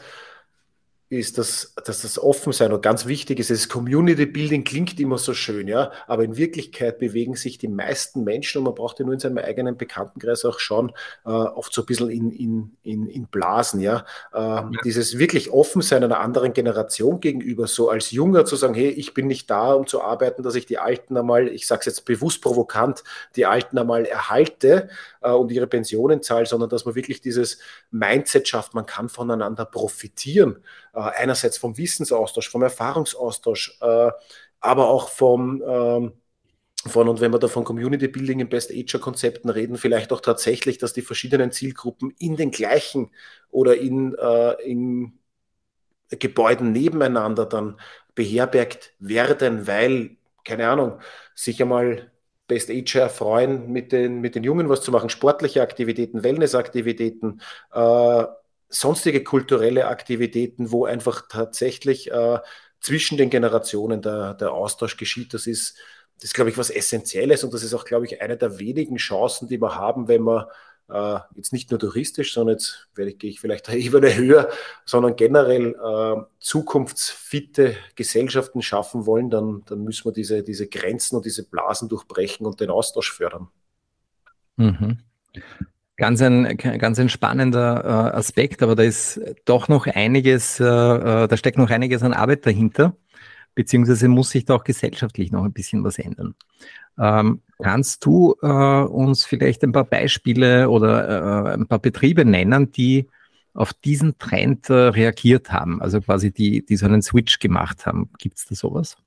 ist, 1.09 1.37
dass, 1.37 1.73
dass 1.85 2.01
das 2.01 2.19
Offensein 2.19 2.73
und 2.73 2.81
ganz 2.81 3.05
wichtig 3.05 3.39
ist. 3.39 3.49
Das 3.49 3.69
Community 3.69 4.25
Building 4.25 4.65
klingt 4.65 4.99
immer 4.99 5.17
so 5.17 5.33
schön, 5.33 5.69
ja, 5.69 5.91
aber 6.05 6.25
in 6.25 6.35
Wirklichkeit 6.35 6.99
bewegen 6.99 7.35
sich 7.35 7.57
die 7.57 7.69
meisten 7.69 8.25
Menschen 8.25 8.59
und 8.59 8.65
man 8.65 8.75
braucht 8.75 8.99
ja 8.99 9.05
nur 9.05 9.13
in 9.13 9.19
seinem 9.21 9.37
eigenen 9.37 9.77
Bekanntenkreis 9.77 10.43
auch 10.43 10.59
schauen, 10.59 10.91
äh, 11.25 11.29
oft 11.29 11.73
so 11.73 11.83
ein 11.83 11.85
bisschen 11.85 12.09
in, 12.09 12.31
in, 12.31 12.77
in, 12.83 13.07
in 13.07 13.27
Blasen, 13.27 13.79
ja. 13.79 14.03
Äh, 14.33 14.37
ja. 14.39 14.71
Dieses 14.83 15.17
wirklich 15.17 15.49
Offensein 15.49 16.03
einer 16.03 16.19
anderen 16.19 16.51
Generation 16.51 17.21
gegenüber, 17.21 17.67
so 17.67 17.89
als 17.89 18.11
Junger 18.11 18.43
zu 18.43 18.57
sagen, 18.57 18.73
hey, 18.73 18.89
ich 18.89 19.13
bin 19.13 19.27
nicht 19.27 19.49
da, 19.49 19.73
um 19.73 19.87
zu 19.87 20.01
arbeiten, 20.01 20.43
dass 20.43 20.55
ich 20.55 20.65
die 20.65 20.77
Alten 20.77 21.15
einmal, 21.15 21.47
ich 21.47 21.67
sage 21.67 21.81
es 21.81 21.85
jetzt 21.85 22.05
bewusst 22.05 22.41
provokant, 22.41 23.05
die 23.37 23.45
Alten 23.45 23.77
einmal 23.77 24.03
erhalte 24.03 24.89
äh, 25.21 25.31
und 25.31 25.53
ihre 25.53 25.67
Pensionen 25.67 26.21
zahle, 26.21 26.45
sondern 26.45 26.69
dass 26.69 26.83
man 26.83 26.95
wirklich 26.95 27.21
dieses 27.21 27.59
Mindset 27.91 28.49
schafft, 28.49 28.73
man 28.73 28.85
kann 28.85 29.07
voneinander 29.07 29.63
profitieren 29.63 30.57
einerseits 31.01 31.57
vom 31.57 31.77
Wissensaustausch, 31.77 32.49
vom 32.49 32.63
Erfahrungsaustausch, 32.63 33.77
äh, 33.81 34.11
aber 34.59 34.89
auch 34.89 35.09
vom 35.09 35.63
ähm, 35.67 36.13
von, 36.85 37.09
und 37.09 37.19
wenn 37.21 37.31
wir 37.31 37.39
da 37.39 37.47
von 37.47 37.63
Community 37.63 38.07
Building 38.07 38.39
in 38.39 38.49
Best 38.49 38.71
Ager 38.71 38.99
Konzepten 38.99 39.49
reden, 39.49 39.77
vielleicht 39.77 40.13
auch 40.13 40.21
tatsächlich, 40.21 40.77
dass 40.77 40.93
die 40.93 41.01
verschiedenen 41.01 41.51
Zielgruppen 41.51 42.13
in 42.19 42.35
den 42.35 42.51
gleichen 42.51 43.11
oder 43.49 43.75
in, 43.75 44.15
äh, 44.15 44.53
in 44.63 45.19
Gebäuden 46.09 46.71
nebeneinander 46.71 47.45
dann 47.45 47.79
beherbergt 48.15 48.93
werden, 48.99 49.67
weil, 49.67 50.17
keine 50.45 50.69
Ahnung, 50.69 50.99
sich 51.35 51.61
einmal 51.61 52.11
Best 52.47 52.69
Ager 52.69 53.09
freuen, 53.09 53.71
mit 53.71 53.91
den, 53.91 54.21
mit 54.21 54.35
den 54.35 54.43
Jungen 54.43 54.69
was 54.69 54.81
zu 54.81 54.91
machen, 54.91 55.09
sportliche 55.09 55.61
Aktivitäten, 55.61 56.23
Wellnessaktivitäten, 56.23 57.41
äh, 57.73 58.23
sonstige 58.69 59.23
kulturelle 59.23 59.87
Aktivitäten, 59.87 60.71
wo 60.71 60.85
einfach 60.85 61.27
tatsächlich 61.29 62.11
äh, 62.11 62.39
zwischen 62.79 63.17
den 63.17 63.29
Generationen 63.29 64.01
der, 64.01 64.33
der 64.33 64.51
Austausch 64.51 64.97
geschieht. 64.97 65.33
Das 65.33 65.47
ist, 65.47 65.77
das 66.15 66.25
ist, 66.25 66.33
glaube 66.33 66.49
ich, 66.49 66.57
was 66.57 66.69
Essentielles 66.69 67.43
und 67.43 67.53
das 67.53 67.63
ist 67.63 67.73
auch, 67.73 67.85
glaube 67.85 68.05
ich, 68.05 68.21
eine 68.21 68.37
der 68.37 68.59
wenigen 68.59 68.97
Chancen, 68.97 69.47
die 69.47 69.61
wir 69.61 69.75
haben, 69.75 70.07
wenn 70.07 70.23
wir 70.23 70.49
äh, 70.89 71.19
jetzt 71.35 71.53
nicht 71.53 71.69
nur 71.71 71.79
touristisch, 71.79 72.33
sondern 72.33 72.55
jetzt 72.55 72.87
werde 72.95 73.11
ich, 73.11 73.19
gehe 73.19 73.29
ich 73.29 73.39
vielleicht 73.39 73.69
eine 73.69 73.79
Ebene 73.79 74.15
höher, 74.15 74.49
sondern 74.85 75.15
generell 75.15 75.75
äh, 75.75 76.21
zukunftsfitte 76.39 77.75
Gesellschaften 77.95 78.61
schaffen 78.61 79.05
wollen, 79.05 79.29
dann, 79.29 79.63
dann 79.65 79.83
müssen 79.83 80.05
wir 80.05 80.13
diese, 80.13 80.43
diese 80.43 80.67
Grenzen 80.67 81.15
und 81.17 81.25
diese 81.25 81.47
Blasen 81.47 81.89
durchbrechen 81.89 82.45
und 82.45 82.59
den 82.59 82.69
Austausch 82.69 83.11
fördern. 83.11 83.49
Mhm. 84.55 84.99
Ganz 85.97 86.21
ein, 86.21 86.57
ganz 86.57 86.99
ein 86.99 87.09
spannender 87.09 87.83
äh, 87.83 88.17
Aspekt, 88.17 88.61
aber 88.63 88.75
da 88.75 88.83
ist 88.83 89.19
doch 89.45 89.67
noch 89.67 89.87
einiges, 89.87 90.59
äh, 90.59 90.63
äh, 90.63 91.27
da 91.27 91.37
steckt 91.37 91.57
noch 91.57 91.71
einiges 91.71 92.03
an 92.03 92.13
Arbeit 92.13 92.45
dahinter, 92.45 92.95
beziehungsweise 93.55 94.07
muss 94.07 94.29
sich 94.29 94.45
da 94.45 94.55
auch 94.55 94.63
gesellschaftlich 94.63 95.31
noch 95.31 95.43
ein 95.43 95.53
bisschen 95.53 95.83
was 95.83 95.97
ändern. 95.97 96.35
Ähm, 96.99 97.41
Kannst 97.59 98.05
du 98.05 98.35
äh, 98.43 98.47
uns 98.47 99.25
vielleicht 99.25 99.63
ein 99.63 99.71
paar 99.71 99.85
Beispiele 99.85 100.69
oder 100.69 101.47
äh, 101.47 101.53
ein 101.55 101.67
paar 101.67 101.79
Betriebe 101.79 102.23
nennen, 102.23 102.71
die 102.71 103.07
auf 103.55 103.73
diesen 103.73 104.19
Trend 104.19 104.69
äh, 104.69 104.73
reagiert 104.73 105.51
haben, 105.51 105.81
also 105.81 105.99
quasi 105.99 106.31
die, 106.31 106.63
die 106.63 106.75
so 106.75 106.85
einen 106.85 107.01
Switch 107.01 107.39
gemacht 107.39 107.87
haben? 107.87 108.11
Gibt 108.19 108.37
es 108.37 108.45
da 108.45 108.53
sowas? 108.53 108.97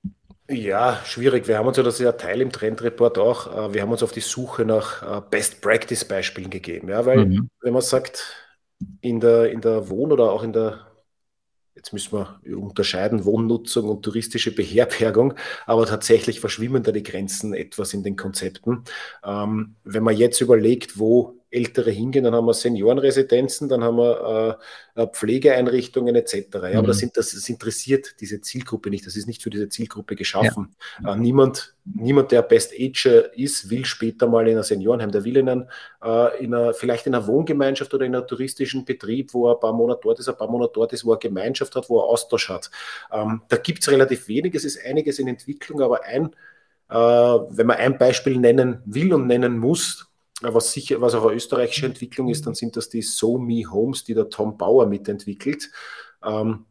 Ja, 0.53 1.01
schwierig. 1.05 1.47
Wir 1.47 1.59
haben 1.59 1.69
uns 1.69 1.77
ja 1.77 1.85
das 1.85 2.01
ja 2.01 2.11
Teil 2.11 2.41
im 2.41 2.51
Trendreport 2.51 3.19
auch, 3.19 3.69
äh, 3.69 3.73
wir 3.73 3.83
haben 3.83 3.93
uns 3.93 4.03
auf 4.03 4.11
die 4.11 4.21
Suche 4.21 4.65
nach 4.65 5.03
äh, 5.03 5.23
Best 5.31 5.61
Practice 5.61 6.05
Beispielen 6.05 6.51
gegeben. 6.51 6.89
Ja, 6.89 7.07
weil, 7.07 7.27
mhm. 7.27 7.51
wenn 7.61 7.73
man 7.73 7.83
sagt, 7.83 8.35
in 9.01 9.21
der, 9.21 9.53
in 9.53 9.61
der 9.61 9.89
Wohn- 9.89 10.13
oder 10.13 10.33
auch 10.33 10.43
in 10.43 10.53
der 10.53 10.87
Jetzt 11.77 11.95
müssen 11.95 12.13
wir 12.13 12.41
unterscheiden 12.59 13.25
Wohnnutzung 13.25 13.89
und 13.89 14.03
touristische 14.03 14.55
Beherbergung, 14.55 15.33
aber 15.65 15.87
tatsächlich 15.87 16.39
verschwimmen 16.39 16.83
da 16.83 16.93
die 16.93 17.03
Grenzen 17.03 17.55
etwas 17.55 17.95
in 17.95 18.03
den 18.03 18.17
Konzepten. 18.17 18.85
Ähm, 19.25 19.77
wenn 19.85 20.03
man 20.03 20.15
jetzt 20.15 20.43
überlegt, 20.43 20.99
wo 20.99 21.40
Ältere 21.51 21.91
hingehen, 21.91 22.25
dann 22.25 22.35
haben 22.35 22.47
wir 22.47 22.55
Seniorenresidenzen, 22.55 23.69
dann 23.69 23.83
haben 23.83 23.97
wir 23.97 24.59
äh, 24.95 25.07
Pflegeeinrichtungen 25.09 26.15
etc. 26.15 26.35
Ja, 26.35 26.61
mhm. 26.61 26.77
Aber 26.77 26.87
das, 26.89 26.99
sind, 26.99 27.17
das, 27.17 27.33
das, 27.33 27.49
interessiert 27.49 28.15
diese 28.21 28.41
Zielgruppe 28.41 28.89
nicht. 28.89 29.07
Das 29.07 29.17
ist 29.17 29.27
nicht 29.27 29.43
für 29.43 29.51
diese 29.51 29.69
Zielgruppe 29.69 30.15
geschaffen. 30.15 30.77
Ja. 31.03 31.15
Äh, 31.15 31.17
niemand, 31.17 31.75
niemand, 31.85 32.31
der 32.31 32.43
Best 32.43 32.73
Ager 32.79 33.37
ist, 33.37 33.69
will 33.69 33.85
später 33.85 34.29
mal 34.29 34.47
in 34.47 34.59
ein 34.59 34.63
Seniorenheim. 34.63 35.11
Der 35.11 35.25
will 35.25 35.39
in, 35.39 35.49
ein, 35.49 35.69
äh, 36.05 36.45
in 36.45 36.55
einer, 36.55 36.73
vielleicht 36.73 37.07
in 37.07 37.15
einer 37.15 37.27
Wohngemeinschaft 37.27 37.93
oder 37.95 38.07
in 38.07 38.15
einem 38.15 38.29
touristischen 38.29 38.85
Betrieb, 38.85 39.35
wo 39.35 39.49
er 39.49 39.57
ein 39.57 39.61
paar 39.61 39.73
Monate 39.73 40.01
dort 40.05 40.21
ist, 40.21 40.29
ein 40.29 40.37
paar 40.37 40.51
Monate 40.51 40.73
dort 40.75 40.93
ist, 40.93 41.05
wo 41.05 41.13
er 41.13 41.19
Gemeinschaft 41.19 41.75
hat, 41.75 41.91
wo 41.91 41.99
er 41.99 42.05
Austausch 42.05 42.49
hat. 42.49 42.71
Ähm, 43.13 43.43
da 43.49 43.57
gibt 43.57 43.83
es 43.83 43.91
relativ 43.91 44.29
wenig. 44.29 44.55
Es 44.55 44.65
ist 44.65 44.85
einiges 44.85 45.19
in 45.19 45.27
Entwicklung, 45.27 45.83
aber 45.83 46.05
ein, 46.05 46.31
äh, 46.91 46.95
wenn 46.95 47.67
man 47.67 47.79
ein 47.79 47.99
Beispiel 47.99 48.39
nennen 48.39 48.83
will 48.85 49.13
und 49.13 49.27
nennen 49.27 49.59
muss, 49.59 50.10
was 50.41 50.73
sicher, 50.73 51.01
was 51.01 51.15
auch 51.15 51.27
eine 51.27 51.35
österreichische 51.35 51.87
Entwicklung 51.87 52.29
ist, 52.29 52.47
dann 52.47 52.55
sind 52.55 52.77
das 52.77 52.89
die 52.89 53.03
So 53.03 53.39
Me 53.39 53.71
Homes, 53.71 54.05
die 54.05 54.15
der 54.15 54.29
Tom 54.29 54.57
Bauer 54.57 54.87
mitentwickelt. 54.87 55.71
Ähm, 56.25 56.67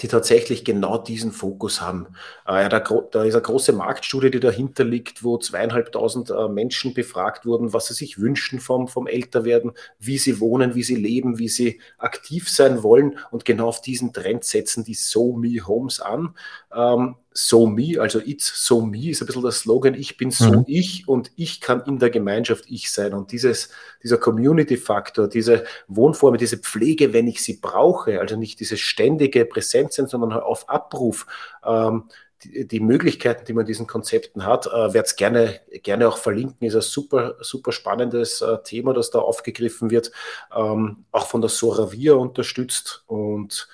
die 0.00 0.08
tatsächlich 0.08 0.64
genau 0.64 0.98
diesen 0.98 1.32
Fokus 1.32 1.80
haben. 1.80 2.06
Äh, 2.46 2.68
da, 2.68 2.78
da, 2.78 3.24
ist 3.24 3.34
eine 3.34 3.42
große 3.42 3.72
Marktstudie, 3.72 4.30
die 4.30 4.40
dahinter 4.40 4.84
liegt, 4.84 5.24
wo 5.24 5.36
zweieinhalbtausend 5.36 6.30
äh, 6.30 6.48
Menschen 6.48 6.94
befragt 6.94 7.44
wurden, 7.44 7.72
was 7.72 7.86
sie 7.86 7.94
sich 7.94 8.20
wünschen 8.20 8.60
vom, 8.60 8.86
vom 8.86 9.06
Älterwerden, 9.06 9.72
wie 9.98 10.18
sie 10.18 10.38
wohnen, 10.38 10.74
wie 10.74 10.84
sie 10.84 10.94
leben, 10.94 11.38
wie 11.38 11.48
sie 11.48 11.80
aktiv 11.98 12.48
sein 12.48 12.82
wollen. 12.82 13.18
Und 13.30 13.44
genau 13.44 13.68
auf 13.68 13.80
diesen 13.80 14.12
Trend 14.12 14.44
setzen 14.44 14.84
die 14.84 14.94
So 14.94 15.32
Me 15.32 15.66
Homes 15.66 16.00
an. 16.00 16.36
Ähm, 16.72 17.16
so 17.32 17.66
Me, 17.66 18.00
also 18.00 18.18
It's 18.18 18.66
So 18.66 18.80
Me 18.80 19.10
ist 19.10 19.22
ein 19.22 19.26
bisschen 19.26 19.42
der 19.42 19.52
Slogan, 19.52 19.94
ich 19.94 20.16
bin 20.16 20.30
so 20.30 20.50
mhm. 20.50 20.64
ich 20.66 21.06
und 21.06 21.30
ich 21.36 21.60
kann 21.60 21.82
in 21.86 21.98
der 21.98 22.10
Gemeinschaft 22.10 22.64
ich 22.68 22.90
sein. 22.90 23.14
Und 23.14 23.30
dieses, 23.30 23.70
dieser 24.02 24.18
Community-Faktor, 24.18 25.28
diese 25.28 25.64
Wohnform, 25.86 26.36
diese 26.38 26.58
Pflege, 26.58 27.12
wenn 27.12 27.28
ich 27.28 27.42
sie 27.42 27.58
brauche, 27.60 28.20
also 28.20 28.36
nicht 28.36 28.58
dieses 28.58 28.80
ständige 28.80 29.44
Präsenzsein, 29.44 30.08
sondern 30.08 30.32
auf 30.32 30.68
Abruf, 30.68 31.26
ähm, 31.64 32.08
die, 32.42 32.66
die, 32.66 32.80
Möglichkeiten, 32.80 33.44
die 33.44 33.52
man 33.52 33.62
in 33.62 33.66
diesen 33.66 33.86
Konzepten 33.86 34.44
hat, 34.46 34.66
äh, 34.66 34.94
werde 34.94 35.06
es 35.06 35.14
gerne, 35.14 35.60
gerne 35.82 36.08
auch 36.08 36.16
verlinken. 36.16 36.66
Ist 36.66 36.74
ein 36.74 36.80
super, 36.80 37.36
super 37.40 37.70
spannendes 37.70 38.40
äh, 38.40 38.58
Thema, 38.64 38.94
das 38.94 39.10
da 39.10 39.18
aufgegriffen 39.18 39.90
wird, 39.90 40.10
ähm, 40.56 41.04
auch 41.12 41.26
von 41.26 41.42
der 41.42 41.50
Soravia 41.50 42.14
unterstützt 42.14 43.04
und 43.06 43.68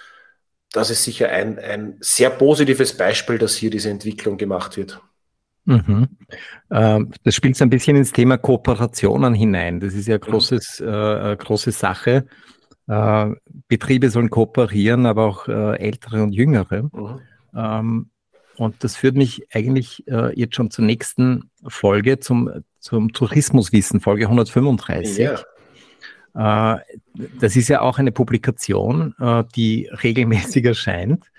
das 0.76 0.90
ist 0.90 1.04
sicher 1.04 1.30
ein, 1.30 1.58
ein 1.58 1.96
sehr 2.00 2.30
positives 2.30 2.96
Beispiel, 2.96 3.38
dass 3.38 3.56
hier 3.56 3.70
diese 3.70 3.90
Entwicklung 3.90 4.36
gemacht 4.36 4.76
wird. 4.76 5.00
Mhm. 5.64 6.08
Ähm, 6.70 7.12
das 7.24 7.34
spielt 7.34 7.56
so 7.56 7.64
ein 7.64 7.70
bisschen 7.70 7.96
ins 7.96 8.12
Thema 8.12 8.36
Kooperationen 8.36 9.34
hinein. 9.34 9.80
Das 9.80 9.94
ist 9.94 10.06
ja 10.06 10.14
eine 10.14 10.20
großes, 10.20 10.80
äh, 10.80 11.36
große 11.36 11.72
Sache. 11.72 12.26
Äh, 12.88 13.30
Betriebe 13.68 14.10
sollen 14.10 14.30
kooperieren, 14.30 15.06
aber 15.06 15.24
auch 15.24 15.48
äh, 15.48 15.78
ältere 15.78 16.22
und 16.22 16.32
jüngere. 16.32 16.82
Mhm. 16.82 17.20
Ähm, 17.54 18.10
und 18.56 18.84
das 18.84 18.96
führt 18.96 19.16
mich 19.16 19.46
eigentlich 19.52 20.06
äh, 20.08 20.38
jetzt 20.38 20.54
schon 20.54 20.70
zur 20.70 20.84
nächsten 20.84 21.50
Folge, 21.66 22.20
zum, 22.20 22.50
zum 22.78 23.12
Tourismuswissen, 23.12 24.00
Folge 24.00 24.26
135. 24.26 25.18
Ja. 25.18 25.40
Äh, 26.36 26.76
das 27.40 27.56
ist 27.56 27.68
ja 27.68 27.80
auch 27.80 27.98
eine 27.98 28.12
Publikation, 28.12 29.14
äh, 29.18 29.44
die 29.54 29.88
regelmäßig 30.02 30.64
erscheint. 30.66 31.30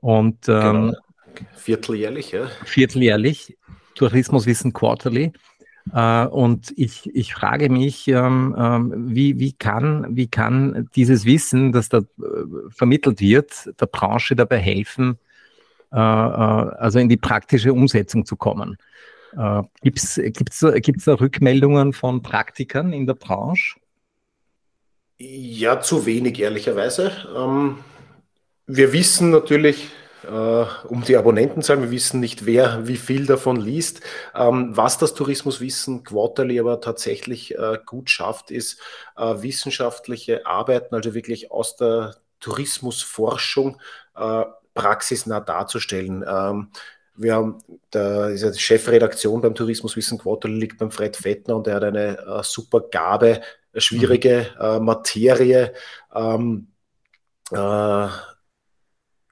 Und 0.00 0.48
ähm, 0.48 0.94
genau. 1.34 1.46
vierteljährlich, 1.56 2.32
ja. 2.32 2.46
Vierteljährlich, 2.64 3.56
Tourismuswissen 3.94 4.72
Quarterly. 4.72 5.32
Uh, 5.92 6.28
und 6.30 6.72
ich, 6.76 7.08
ich 7.16 7.34
frage 7.34 7.70
mich, 7.70 8.06
ähm, 8.06 8.54
ähm, 8.56 8.92
wie, 9.08 9.40
wie, 9.40 9.54
kann, 9.54 10.06
wie 10.14 10.28
kann 10.28 10.88
dieses 10.94 11.24
Wissen, 11.24 11.72
das 11.72 11.88
da 11.88 11.98
äh, 11.98 12.02
vermittelt 12.68 13.20
wird, 13.20 13.70
der 13.80 13.86
Branche 13.86 14.36
dabei 14.36 14.58
helfen, 14.58 15.18
äh, 15.90 15.96
äh, 15.96 15.98
also 15.98 16.98
in 16.98 17.08
die 17.08 17.16
praktische 17.16 17.72
Umsetzung 17.72 18.24
zu 18.24 18.36
kommen? 18.36 18.76
Gibt 19.82 19.98
es 19.98 20.20
gibt's, 20.22 20.64
gibt's 20.82 21.04
da 21.04 21.14
Rückmeldungen 21.14 21.92
von 21.92 22.20
Praktikern 22.20 22.92
in 22.92 23.06
der 23.06 23.14
Branche? 23.14 23.76
Ja, 25.22 25.82
zu 25.82 26.06
wenig, 26.06 26.40
ehrlicherweise. 26.40 27.12
Ähm, 27.36 27.84
wir 28.66 28.94
wissen 28.94 29.28
natürlich 29.30 29.90
äh, 30.24 30.64
um 30.88 31.04
die 31.06 31.14
Abonnentenzahl, 31.14 31.82
wir 31.82 31.90
wissen 31.90 32.20
nicht, 32.20 32.46
wer 32.46 32.86
wie 32.88 32.96
viel 32.96 33.26
davon 33.26 33.56
liest. 33.60 34.00
Ähm, 34.34 34.74
was 34.74 34.96
das 34.96 35.12
Tourismuswissen 35.12 36.04
Quarterly 36.04 36.58
aber 36.58 36.80
tatsächlich 36.80 37.54
äh, 37.58 37.76
gut 37.84 38.08
schafft, 38.08 38.50
ist 38.50 38.80
äh, 39.14 39.42
wissenschaftliche 39.42 40.46
Arbeiten, 40.46 40.94
also 40.94 41.12
wirklich 41.12 41.50
aus 41.50 41.76
der 41.76 42.16
Tourismusforschung 42.40 43.78
äh, 44.16 44.44
praxisnah 44.72 45.40
darzustellen. 45.40 46.24
Ähm, 46.26 46.70
wir 47.20 47.34
haben, 47.34 47.58
da 47.90 48.28
ist 48.28 48.42
ja 48.42 48.50
die 48.50 48.58
Chefredaktion 48.58 49.40
beim 49.40 49.54
Tourismuswissen 49.54 50.18
Quarterly 50.18 50.58
liegt 50.58 50.78
beim 50.78 50.90
Fred 50.90 51.16
Fettner 51.16 51.56
und 51.56 51.66
er 51.66 51.76
hat 51.76 51.84
eine 51.84 52.18
äh, 52.18 52.42
super 52.42 52.80
Gabe, 52.80 53.42
schwierige 53.74 54.46
mhm. 54.58 54.64
äh, 54.64 54.80
Materie 54.80 55.74
ähm, 56.14 56.68
äh, 57.52 58.08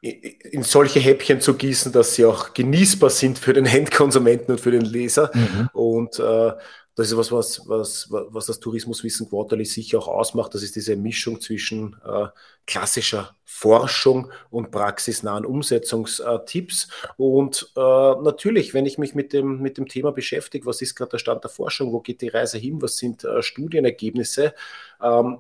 in 0.00 0.62
solche 0.62 1.00
Häppchen 1.00 1.40
zu 1.40 1.54
gießen, 1.54 1.90
dass 1.90 2.14
sie 2.14 2.24
auch 2.24 2.54
genießbar 2.54 3.10
sind 3.10 3.38
für 3.38 3.52
den 3.52 3.66
Endkonsumenten 3.66 4.52
und 4.52 4.60
für 4.60 4.70
den 4.70 4.84
Leser. 4.84 5.30
Mhm. 5.34 5.70
Und 5.72 6.18
äh, 6.20 6.52
das 6.98 7.12
ist 7.12 7.16
was, 7.16 7.30
was, 7.30 7.62
was, 7.68 8.08
was 8.10 8.46
das 8.46 8.58
Tourismuswissen 8.58 9.28
Quarterly 9.28 9.64
sicher 9.64 10.00
auch 10.00 10.08
ausmacht. 10.08 10.52
Das 10.52 10.64
ist 10.64 10.74
diese 10.74 10.96
Mischung 10.96 11.40
zwischen 11.40 11.94
äh, 12.04 12.26
klassischer 12.66 13.36
Forschung 13.44 14.32
und 14.50 14.72
praxisnahen 14.72 15.46
Umsetzungstipps. 15.46 16.88
Und 17.16 17.70
äh, 17.76 17.80
natürlich, 17.80 18.74
wenn 18.74 18.84
ich 18.84 18.98
mich 18.98 19.14
mit 19.14 19.32
dem, 19.32 19.62
mit 19.62 19.78
dem 19.78 19.86
Thema 19.86 20.10
beschäftige, 20.10 20.66
was 20.66 20.82
ist 20.82 20.96
gerade 20.96 21.12
der 21.12 21.18
Stand 21.18 21.44
der 21.44 21.52
Forschung, 21.52 21.92
wo 21.92 22.00
geht 22.00 22.20
die 22.20 22.28
Reise 22.30 22.58
hin, 22.58 22.82
was 22.82 22.96
sind 22.96 23.22
äh, 23.22 23.44
Studienergebnisse, 23.44 24.52
ähm, 25.00 25.38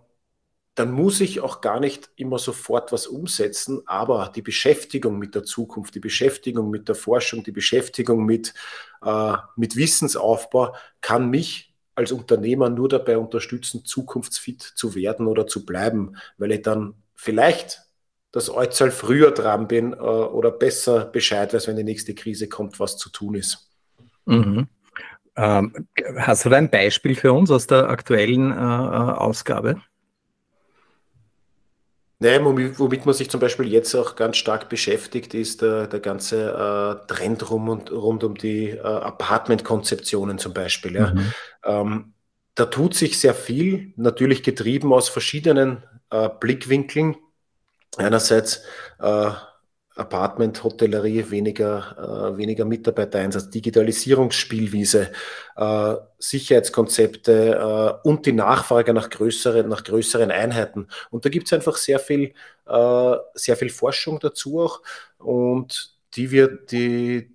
dann 0.78 0.92
muss 0.92 1.20
ich 1.20 1.40
auch 1.40 1.60
gar 1.60 1.80
nicht 1.80 2.10
immer 2.16 2.38
sofort 2.38 2.92
was 2.92 3.06
umsetzen, 3.06 3.82
aber 3.86 4.30
die 4.34 4.42
Beschäftigung 4.42 5.18
mit 5.18 5.34
der 5.34 5.42
Zukunft, 5.42 5.94
die 5.94 6.00
Beschäftigung 6.00 6.70
mit 6.70 6.88
der 6.88 6.94
Forschung, 6.94 7.42
die 7.42 7.52
Beschäftigung 7.52 8.24
mit, 8.24 8.54
äh, 9.04 9.32
mit 9.56 9.74
Wissensaufbau 9.74 10.74
kann 11.00 11.30
mich 11.30 11.74
als 11.96 12.12
Unternehmer 12.12 12.70
nur 12.70 12.88
dabei 12.88 13.18
unterstützen, 13.18 13.84
zukunftsfit 13.84 14.62
zu 14.62 14.94
werden 14.94 15.26
oder 15.26 15.48
zu 15.48 15.66
bleiben, 15.66 16.16
weil 16.36 16.52
ich 16.52 16.62
dann 16.62 16.94
vielleicht 17.16 17.82
das 18.30 18.50
Äußerl 18.50 18.92
früher 18.92 19.32
dran 19.32 19.66
bin 19.66 19.94
äh, 19.94 19.96
oder 19.96 20.52
besser 20.52 21.06
Bescheid 21.06 21.52
weiß, 21.52 21.66
wenn 21.66 21.76
die 21.76 21.82
nächste 21.82 22.14
Krise 22.14 22.48
kommt, 22.48 22.78
was 22.78 22.96
zu 22.96 23.10
tun 23.10 23.34
ist. 23.34 23.68
Mhm. 24.26 24.68
Ähm, 25.34 25.88
hast 26.18 26.44
du 26.44 26.50
da 26.50 26.56
ein 26.56 26.70
Beispiel 26.70 27.16
für 27.16 27.32
uns 27.32 27.50
aus 27.50 27.66
der 27.66 27.88
aktuellen 27.88 28.52
äh, 28.52 28.54
äh 28.54 28.58
Ausgabe? 28.58 29.80
Nein, 32.20 32.44
womit 32.44 33.06
man 33.06 33.14
sich 33.14 33.30
zum 33.30 33.38
Beispiel 33.38 33.68
jetzt 33.68 33.94
auch 33.94 34.16
ganz 34.16 34.38
stark 34.38 34.68
beschäftigt, 34.68 35.34
ist 35.34 35.62
der, 35.62 35.86
der 35.86 36.00
ganze 36.00 36.50
äh, 36.50 37.06
Trend 37.06 37.48
rum 37.48 37.68
und, 37.68 37.92
rund 37.92 38.24
um 38.24 38.34
die 38.34 38.70
äh, 38.70 38.80
Apartment-Konzeptionen 38.80 40.38
zum 40.38 40.52
Beispiel. 40.52 40.96
Ja. 40.96 41.12
Mhm. 41.12 41.32
Ähm, 41.64 42.12
da 42.56 42.66
tut 42.66 42.94
sich 42.94 43.20
sehr 43.20 43.34
viel, 43.34 43.92
natürlich 43.94 44.42
getrieben 44.42 44.92
aus 44.92 45.08
verschiedenen 45.08 45.84
äh, 46.10 46.28
Blickwinkeln. 46.40 47.14
Einerseits 47.96 48.62
äh, 49.98 50.00
Apartment, 50.00 50.62
Hotellerie, 50.62 51.30
weniger, 51.30 52.32
äh, 52.32 52.36
weniger 52.36 52.64
Mitarbeitereinsatz, 52.64 53.50
Digitalisierungsspielwiese, 53.50 55.10
äh, 55.56 55.94
Sicherheitskonzepte 56.18 57.98
äh, 58.04 58.08
und 58.08 58.26
die 58.26 58.32
Nachfrage 58.32 58.94
nach 58.94 59.10
größeren, 59.10 59.68
nach 59.68 59.84
größeren 59.84 60.30
Einheiten. 60.30 60.88
Und 61.10 61.24
da 61.24 61.28
gibt 61.28 61.46
es 61.46 61.52
einfach 61.52 61.76
sehr 61.76 61.98
viel, 61.98 62.32
äh, 62.66 63.16
sehr 63.34 63.56
viel 63.56 63.70
Forschung 63.70 64.18
dazu 64.20 64.60
auch 64.60 64.82
und 65.18 65.96
die 66.14 66.30
wird, 66.30 66.72
die, 66.72 67.34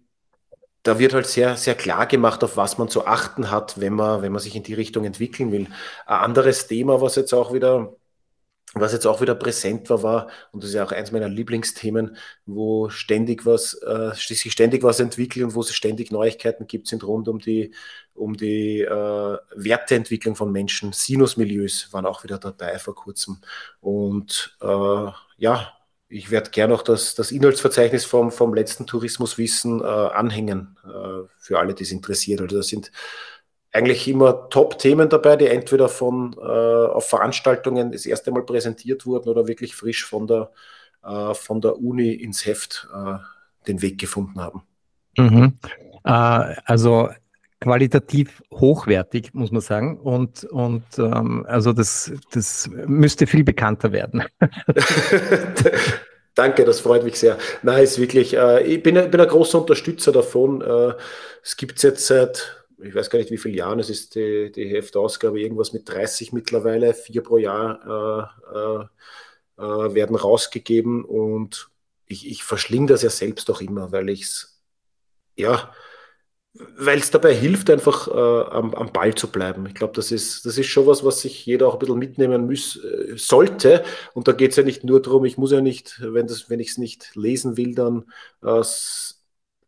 da 0.84 1.00
wird 1.00 1.14
halt 1.14 1.28
sehr, 1.28 1.56
sehr 1.58 1.76
klar 1.76 2.08
gemacht, 2.08 2.44
auf 2.44 2.58
was 2.58 2.78
man 2.78 2.90
zu 2.90 3.06
achten 3.06 3.52
hat, 3.52 3.80
wenn 3.80 3.94
man, 3.94 4.22
wenn 4.22 4.32
man 4.32 4.42
sich 4.42 4.56
in 4.56 4.64
die 4.64 4.74
Richtung 4.74 5.06
entwickeln 5.06 5.52
will. 5.52 5.68
Ein 6.06 6.20
anderes 6.20 6.68
Thema, 6.68 7.02
was 7.02 7.16
jetzt 7.16 7.34
auch 7.34 7.54
wieder 7.54 7.96
was 8.74 8.94
jetzt 8.94 9.06
auch 9.06 9.22
wieder 9.22 9.36
präsent 9.36 9.90
war, 9.90 10.04
war, 10.04 10.28
und 10.52 10.64
das 10.64 10.70
ist 10.72 10.76
ja 10.76 10.84
auch 10.84 10.92
eins 10.92 11.12
meiner 11.12 11.30
Lieblingsthemen, 11.30 12.18
wo 12.46 12.90
ständig 12.90 13.46
was, 13.46 13.74
äh, 13.84 14.12
sich 14.16 14.52
ständig 14.52 14.84
was 14.84 15.00
entwickelt 15.00 15.46
und 15.46 15.56
wo 15.56 15.62
es 15.62 15.74
ständig 15.74 16.12
Neuigkeiten 16.12 16.68
gibt, 16.68 16.88
sind 16.88 17.04
rund 17.04 17.28
um 17.28 17.40
die, 17.40 17.74
um 18.14 18.36
die 18.36 18.82
äh, 18.82 19.38
Werteentwicklung 19.56 20.36
von 20.36 20.52
Menschen. 20.52 20.92
Sinusmilieus 20.92 21.94
waren 21.94 22.06
auch 22.06 22.24
wieder 22.24 22.40
dabei 22.40 22.80
vor 22.80 22.96
kurzem. 22.96 23.40
Und 23.80 24.58
äh, 24.62 25.12
ja, 25.38 25.74
ich 26.10 26.30
werde 26.30 26.52
gerne 26.52 26.74
auch 26.76 26.84
das, 26.84 27.16
das 27.16 27.32
Inhaltsverzeichnis 27.32 28.06
vom, 28.06 28.32
vom 28.32 28.54
letzten 28.54 28.86
Tourismuswissen 28.86 29.82
äh, 29.82 29.84
anhängen, 29.84 30.78
äh, 30.84 31.28
für 31.38 31.60
alle, 31.60 31.74
die 31.74 31.84
es 31.84 31.92
interessiert. 31.92 32.42
Also 32.42 32.58
das 32.58 32.68
sind 32.68 32.92
eigentlich 33.74 34.08
immer 34.08 34.50
Top-Themen 34.50 35.10
dabei, 35.10 35.36
die 35.36 35.48
entweder 35.48 35.90
von 35.90 36.36
äh, 36.40 36.42
auf 36.42 37.10
Veranstaltungen 37.10 37.92
das 37.92 38.06
erste 38.06 38.32
Mal 38.32 38.44
präsentiert 38.44 39.06
wurden 39.06 39.30
oder 39.30 39.48
wirklich 39.48 39.76
frisch 39.76 40.06
von 40.06 40.28
der, 40.28 40.52
äh, 41.04 41.34
von 41.34 41.60
der 41.60 41.82
Uni 41.82 42.14
ins 42.14 42.46
Heft 42.46 42.88
äh, 42.94 43.16
den 43.68 43.82
Weg 43.82 44.00
gefunden 44.00 44.40
haben. 44.40 44.62
Mhm. 45.18 45.58
Äh, 46.04 46.56
also 46.66 47.10
qualitativ 47.60 48.44
hochwertig, 48.54 49.34
muss 49.34 49.52
man 49.52 49.62
sagen. 49.62 49.98
Und, 49.98 50.44
und 50.46 50.84
ähm, 50.98 51.46
also 51.48 51.74
das, 51.74 52.12
das 52.32 52.70
müsste 52.86 53.26
viel 53.26 53.44
bekannter 53.44 53.92
werden. 53.92 54.24
Danke, 56.36 56.66
das 56.66 56.80
freut 56.80 57.04
mich 57.04 57.18
sehr. 57.18 57.38
Nein, 57.62 57.84
ist 57.84 58.00
wirklich, 58.00 58.36
äh, 58.36 58.64
ich 58.64 58.84
bin, 58.84 58.96
bin 59.10 59.20
ein 59.20 59.28
großer 59.28 59.62
Unterstützer 59.62 60.12
davon. 60.12 60.62
Äh, 60.62 60.94
es 61.44 61.58
gibt 61.58 61.78
es 61.78 61.84
jetzt 61.84 62.06
seit 62.06 62.63
ich 62.82 62.96
weiß 62.96 63.10
gar 63.10 63.20
nicht, 63.20 63.32
wie 63.32 63.38
viele 63.38 63.58
Jahren 63.58 63.80
es 63.80 63.90
ist, 63.90 64.16
die, 64.16 64.52
die 64.52 64.68
Heftausgabe, 64.68 65.40
irgendwas 65.40 65.74
mit 65.74 65.88
30 65.88 66.34
mittlerweile, 66.34 66.94
vier 66.94 67.22
pro 67.22 67.38
Jahr 67.38 68.32
äh, 68.54 68.58
äh, 68.58 68.86
äh, 69.58 69.94
werden 69.94 70.16
rausgegeben 70.16 71.06
und 71.06 71.70
ich, 72.08 72.30
ich 72.30 72.44
verschlinge 72.44 72.88
das 72.88 73.02
ja 73.02 73.10
selbst 73.10 73.50
auch 73.50 73.62
immer, 73.62 73.92
weil 73.92 74.10
ich 74.10 74.24
es, 74.24 74.62
ja, 75.36 75.74
weil 76.54 77.00
es 77.00 77.10
dabei 77.10 77.34
hilft, 77.34 77.70
einfach 77.72 78.08
äh, 78.08 78.12
am, 78.12 78.76
am, 78.76 78.92
Ball 78.92 79.16
zu 79.16 79.32
bleiben. 79.32 79.66
Ich 79.66 79.74
glaube, 79.74 79.94
das 79.96 80.12
ist, 80.12 80.46
das 80.46 80.58
ist 80.58 80.68
schon 80.68 80.86
was, 80.86 81.04
was 81.04 81.22
sich 81.22 81.46
jeder 81.48 81.68
auch 81.68 81.74
ein 81.74 81.80
bisschen 81.80 81.98
mitnehmen 81.98 82.46
muss, 82.46 82.76
äh, 82.76 83.18
sollte. 83.18 83.84
Und 84.14 84.28
da 84.28 84.34
geht 84.34 84.52
es 84.52 84.58
ja 84.58 84.64
nicht 84.64 84.84
nur 84.84 85.02
darum, 85.02 85.26
ich 85.26 85.38
muss 85.38 85.52
ja 85.52 85.62
nicht, 85.62 86.00
wenn, 86.02 86.30
wenn 86.30 86.60
ich 86.60 86.70
es 86.70 86.78
nicht 86.78 87.16
lesen 87.16 87.58
will, 87.58 87.74
dann 87.74 88.06
äh, 88.44 88.62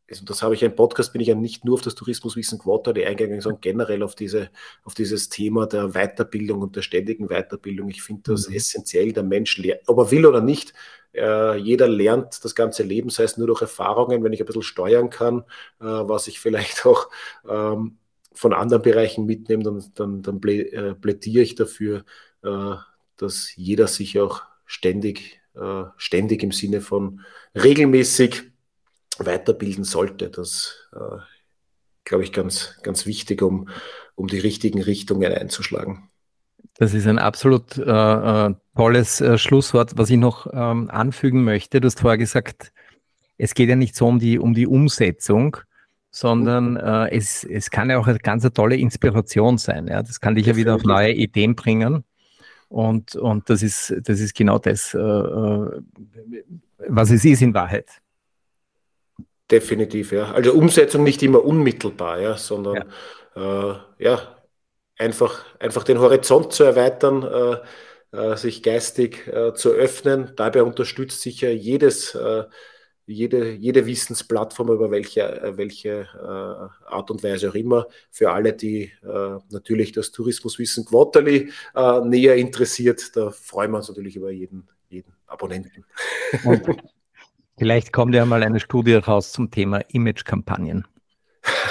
also 0.09 0.23
das 0.25 0.43
habe 0.43 0.53
ich 0.53 0.61
im 0.61 0.75
Podcast, 0.75 1.13
bin 1.13 1.21
ich 1.21 1.29
ja 1.29 1.35
nicht 1.35 1.65
nur 1.65 1.75
auf 1.75 1.81
das 1.81 1.95
Tourismuswissen 1.95 2.59
Quarterly 2.59 3.05
eingegangen, 3.05 3.41
sondern 3.41 3.61
generell 3.61 4.03
auf, 4.03 4.15
diese, 4.15 4.49
auf 4.83 4.93
dieses 4.93 5.29
Thema 5.29 5.65
der 5.65 5.89
Weiterbildung 5.93 6.61
und 6.61 6.75
der 6.75 6.83
ständigen 6.83 7.27
Weiterbildung. 7.27 7.89
Ich 7.89 8.03
finde 8.03 8.21
das 8.25 8.47
mhm. 8.47 8.55
essentiell. 8.55 9.13
Der 9.13 9.23
Mensch, 9.23 9.61
ob 9.87 9.97
er 9.97 10.11
will 10.11 10.25
oder 10.25 10.41
nicht, 10.41 10.73
äh, 11.13 11.57
jeder 11.57 11.87
lernt 11.87 12.43
das 12.43 12.53
ganze 12.55 12.83
Leben, 12.83 13.09
sei 13.09 13.23
es 13.23 13.37
nur 13.37 13.47
durch 13.47 13.61
Erfahrungen, 13.61 14.23
wenn 14.23 14.33
ich 14.33 14.41
ein 14.41 14.45
bisschen 14.45 14.61
steuern 14.61 15.09
kann, 15.09 15.39
äh, 15.79 15.85
was 15.85 16.27
ich 16.27 16.39
vielleicht 16.39 16.85
auch 16.85 17.09
ähm, 17.47 17.97
von 18.33 18.53
anderen 18.53 18.83
Bereichen 18.83 19.25
mitnehme, 19.25 19.63
dann, 19.63 19.83
dann, 19.95 20.21
dann 20.21 20.43
äh, 20.43 20.93
plädiere 20.93 21.43
ich 21.43 21.55
dafür, 21.55 22.03
dass 23.17 23.55
jeder 23.55 23.87
sich 23.87 24.19
auch 24.19 24.43
ständig, 24.67 25.41
ständig 25.97 26.43
im 26.43 26.51
Sinne 26.51 26.79
von 26.79 27.21
regelmäßig 27.55 28.51
weiterbilden 29.19 29.83
sollte. 29.83 30.29
Das 30.29 30.89
äh, 30.93 31.17
glaube 32.03 32.23
ich 32.23 32.33
ganz, 32.33 32.77
ganz 32.83 33.05
wichtig, 33.05 33.41
um, 33.41 33.69
um 34.15 34.27
die 34.27 34.39
richtigen 34.39 34.81
Richtungen 34.81 35.31
einzuschlagen. 35.31 36.09
Das 36.77 36.93
ist 36.93 37.07
ein 37.07 37.19
absolut 37.19 37.77
äh, 37.77 37.81
äh, 37.83 38.53
tolles 38.75 39.21
äh, 39.21 39.37
Schlusswort, 39.37 39.97
was 39.97 40.09
ich 40.09 40.17
noch 40.17 40.47
ähm, 40.51 40.89
anfügen 40.89 41.43
möchte. 41.43 41.79
Du 41.79 41.85
hast 41.85 42.01
vorher 42.01 42.17
gesagt, 42.17 42.73
es 43.37 43.53
geht 43.53 43.69
ja 43.69 43.75
nicht 43.75 43.95
so 43.95 44.07
um 44.07 44.19
die, 44.19 44.39
um 44.39 44.53
die 44.53 44.67
Umsetzung, 44.67 45.57
sondern 46.11 46.75
äh, 46.77 47.15
es, 47.15 47.43
es 47.43 47.69
kann 47.71 47.89
ja 47.89 47.97
auch 47.97 48.07
eine 48.07 48.19
ganz 48.19 48.47
tolle 48.53 48.75
Inspiration 48.77 49.57
sein. 49.57 49.87
Ja? 49.87 50.01
Das 50.01 50.19
kann 50.19 50.35
dich 50.35 50.47
ja 50.47 50.55
wieder 50.55 50.75
auf 50.75 50.83
neue 50.83 51.13
Ideen 51.13 51.55
bringen. 51.55 52.03
Und, 52.67 53.15
und 53.15 53.49
das, 53.49 53.61
ist, 53.61 53.93
das 54.03 54.19
ist 54.19 54.35
genau 54.35 54.59
das, 54.59 54.93
äh, 54.93 54.97
äh, 54.97 55.81
was 56.87 57.11
es 57.11 57.23
ist 57.23 57.41
in 57.41 57.53
Wahrheit. 57.53 57.89
Definitiv, 59.51 60.11
ja. 60.11 60.31
Also 60.31 60.53
Umsetzung 60.53 61.03
nicht 61.03 61.21
immer 61.21 61.43
unmittelbar, 61.43 62.19
ja, 62.19 62.37
sondern 62.37 62.91
ja, 63.35 63.71
äh, 63.71 63.75
ja 63.99 64.35
einfach, 64.97 65.45
einfach 65.59 65.83
den 65.83 65.99
Horizont 65.99 66.51
zu 66.53 66.63
erweitern, 66.63 67.23
äh, 67.23 67.57
äh, 68.15 68.37
sich 68.37 68.63
geistig 68.63 69.27
äh, 69.27 69.53
zu 69.53 69.69
öffnen. 69.71 70.31
Dabei 70.35 70.63
unterstützt 70.63 71.21
sicher 71.21 71.51
jedes, 71.51 72.15
äh, 72.15 72.45
jede, 73.05 73.51
jede 73.51 73.85
Wissensplattform, 73.85 74.69
über 74.71 74.89
welche, 74.89 75.21
äh, 75.21 75.57
welche 75.57 76.07
Art 76.87 77.11
und 77.11 77.23
Weise 77.23 77.49
auch 77.49 77.55
immer, 77.55 77.87
für 78.09 78.31
alle, 78.31 78.53
die 78.53 78.91
natürlich 79.51 79.91
das 79.91 80.11
Tourismuswissen 80.11 80.85
Quarterly 80.85 81.51
näher 82.03 82.35
interessiert, 82.35 83.15
da 83.15 83.29
freuen 83.29 83.71
wir 83.71 83.77
uns 83.77 83.89
natürlich 83.89 84.15
über 84.15 84.31
jeden, 84.31 84.67
jeden 84.89 85.13
Abonnenten. 85.27 85.85
Vielleicht 87.57 87.93
kommt 87.93 88.13
ja 88.13 88.25
mal 88.25 88.43
eine 88.43 88.59
Studie 88.59 88.95
raus 88.95 89.31
zum 89.31 89.49
Thema 89.49 89.79
Image-Kampagnen. 89.89 90.85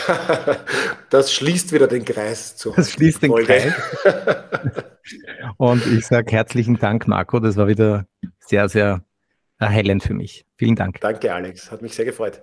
das 1.10 1.32
schließt 1.32 1.72
wieder 1.72 1.86
den 1.86 2.04
Kreis 2.04 2.56
zu. 2.56 2.72
Das 2.74 2.92
schließt 2.92 3.22
den 3.22 3.30
Folge. 3.30 3.74
Kreis. 4.02 4.84
Und 5.56 5.86
ich 5.86 6.06
sage 6.06 6.32
herzlichen 6.32 6.78
Dank, 6.78 7.06
Marco. 7.06 7.38
Das 7.40 7.56
war 7.56 7.66
wieder 7.66 8.06
sehr, 8.38 8.68
sehr 8.68 9.04
erhellend 9.58 10.02
für 10.02 10.14
mich. 10.14 10.46
Vielen 10.56 10.76
Dank. 10.76 11.00
Danke, 11.00 11.32
Alex. 11.34 11.70
Hat 11.70 11.82
mich 11.82 11.94
sehr 11.94 12.04
gefreut. 12.04 12.40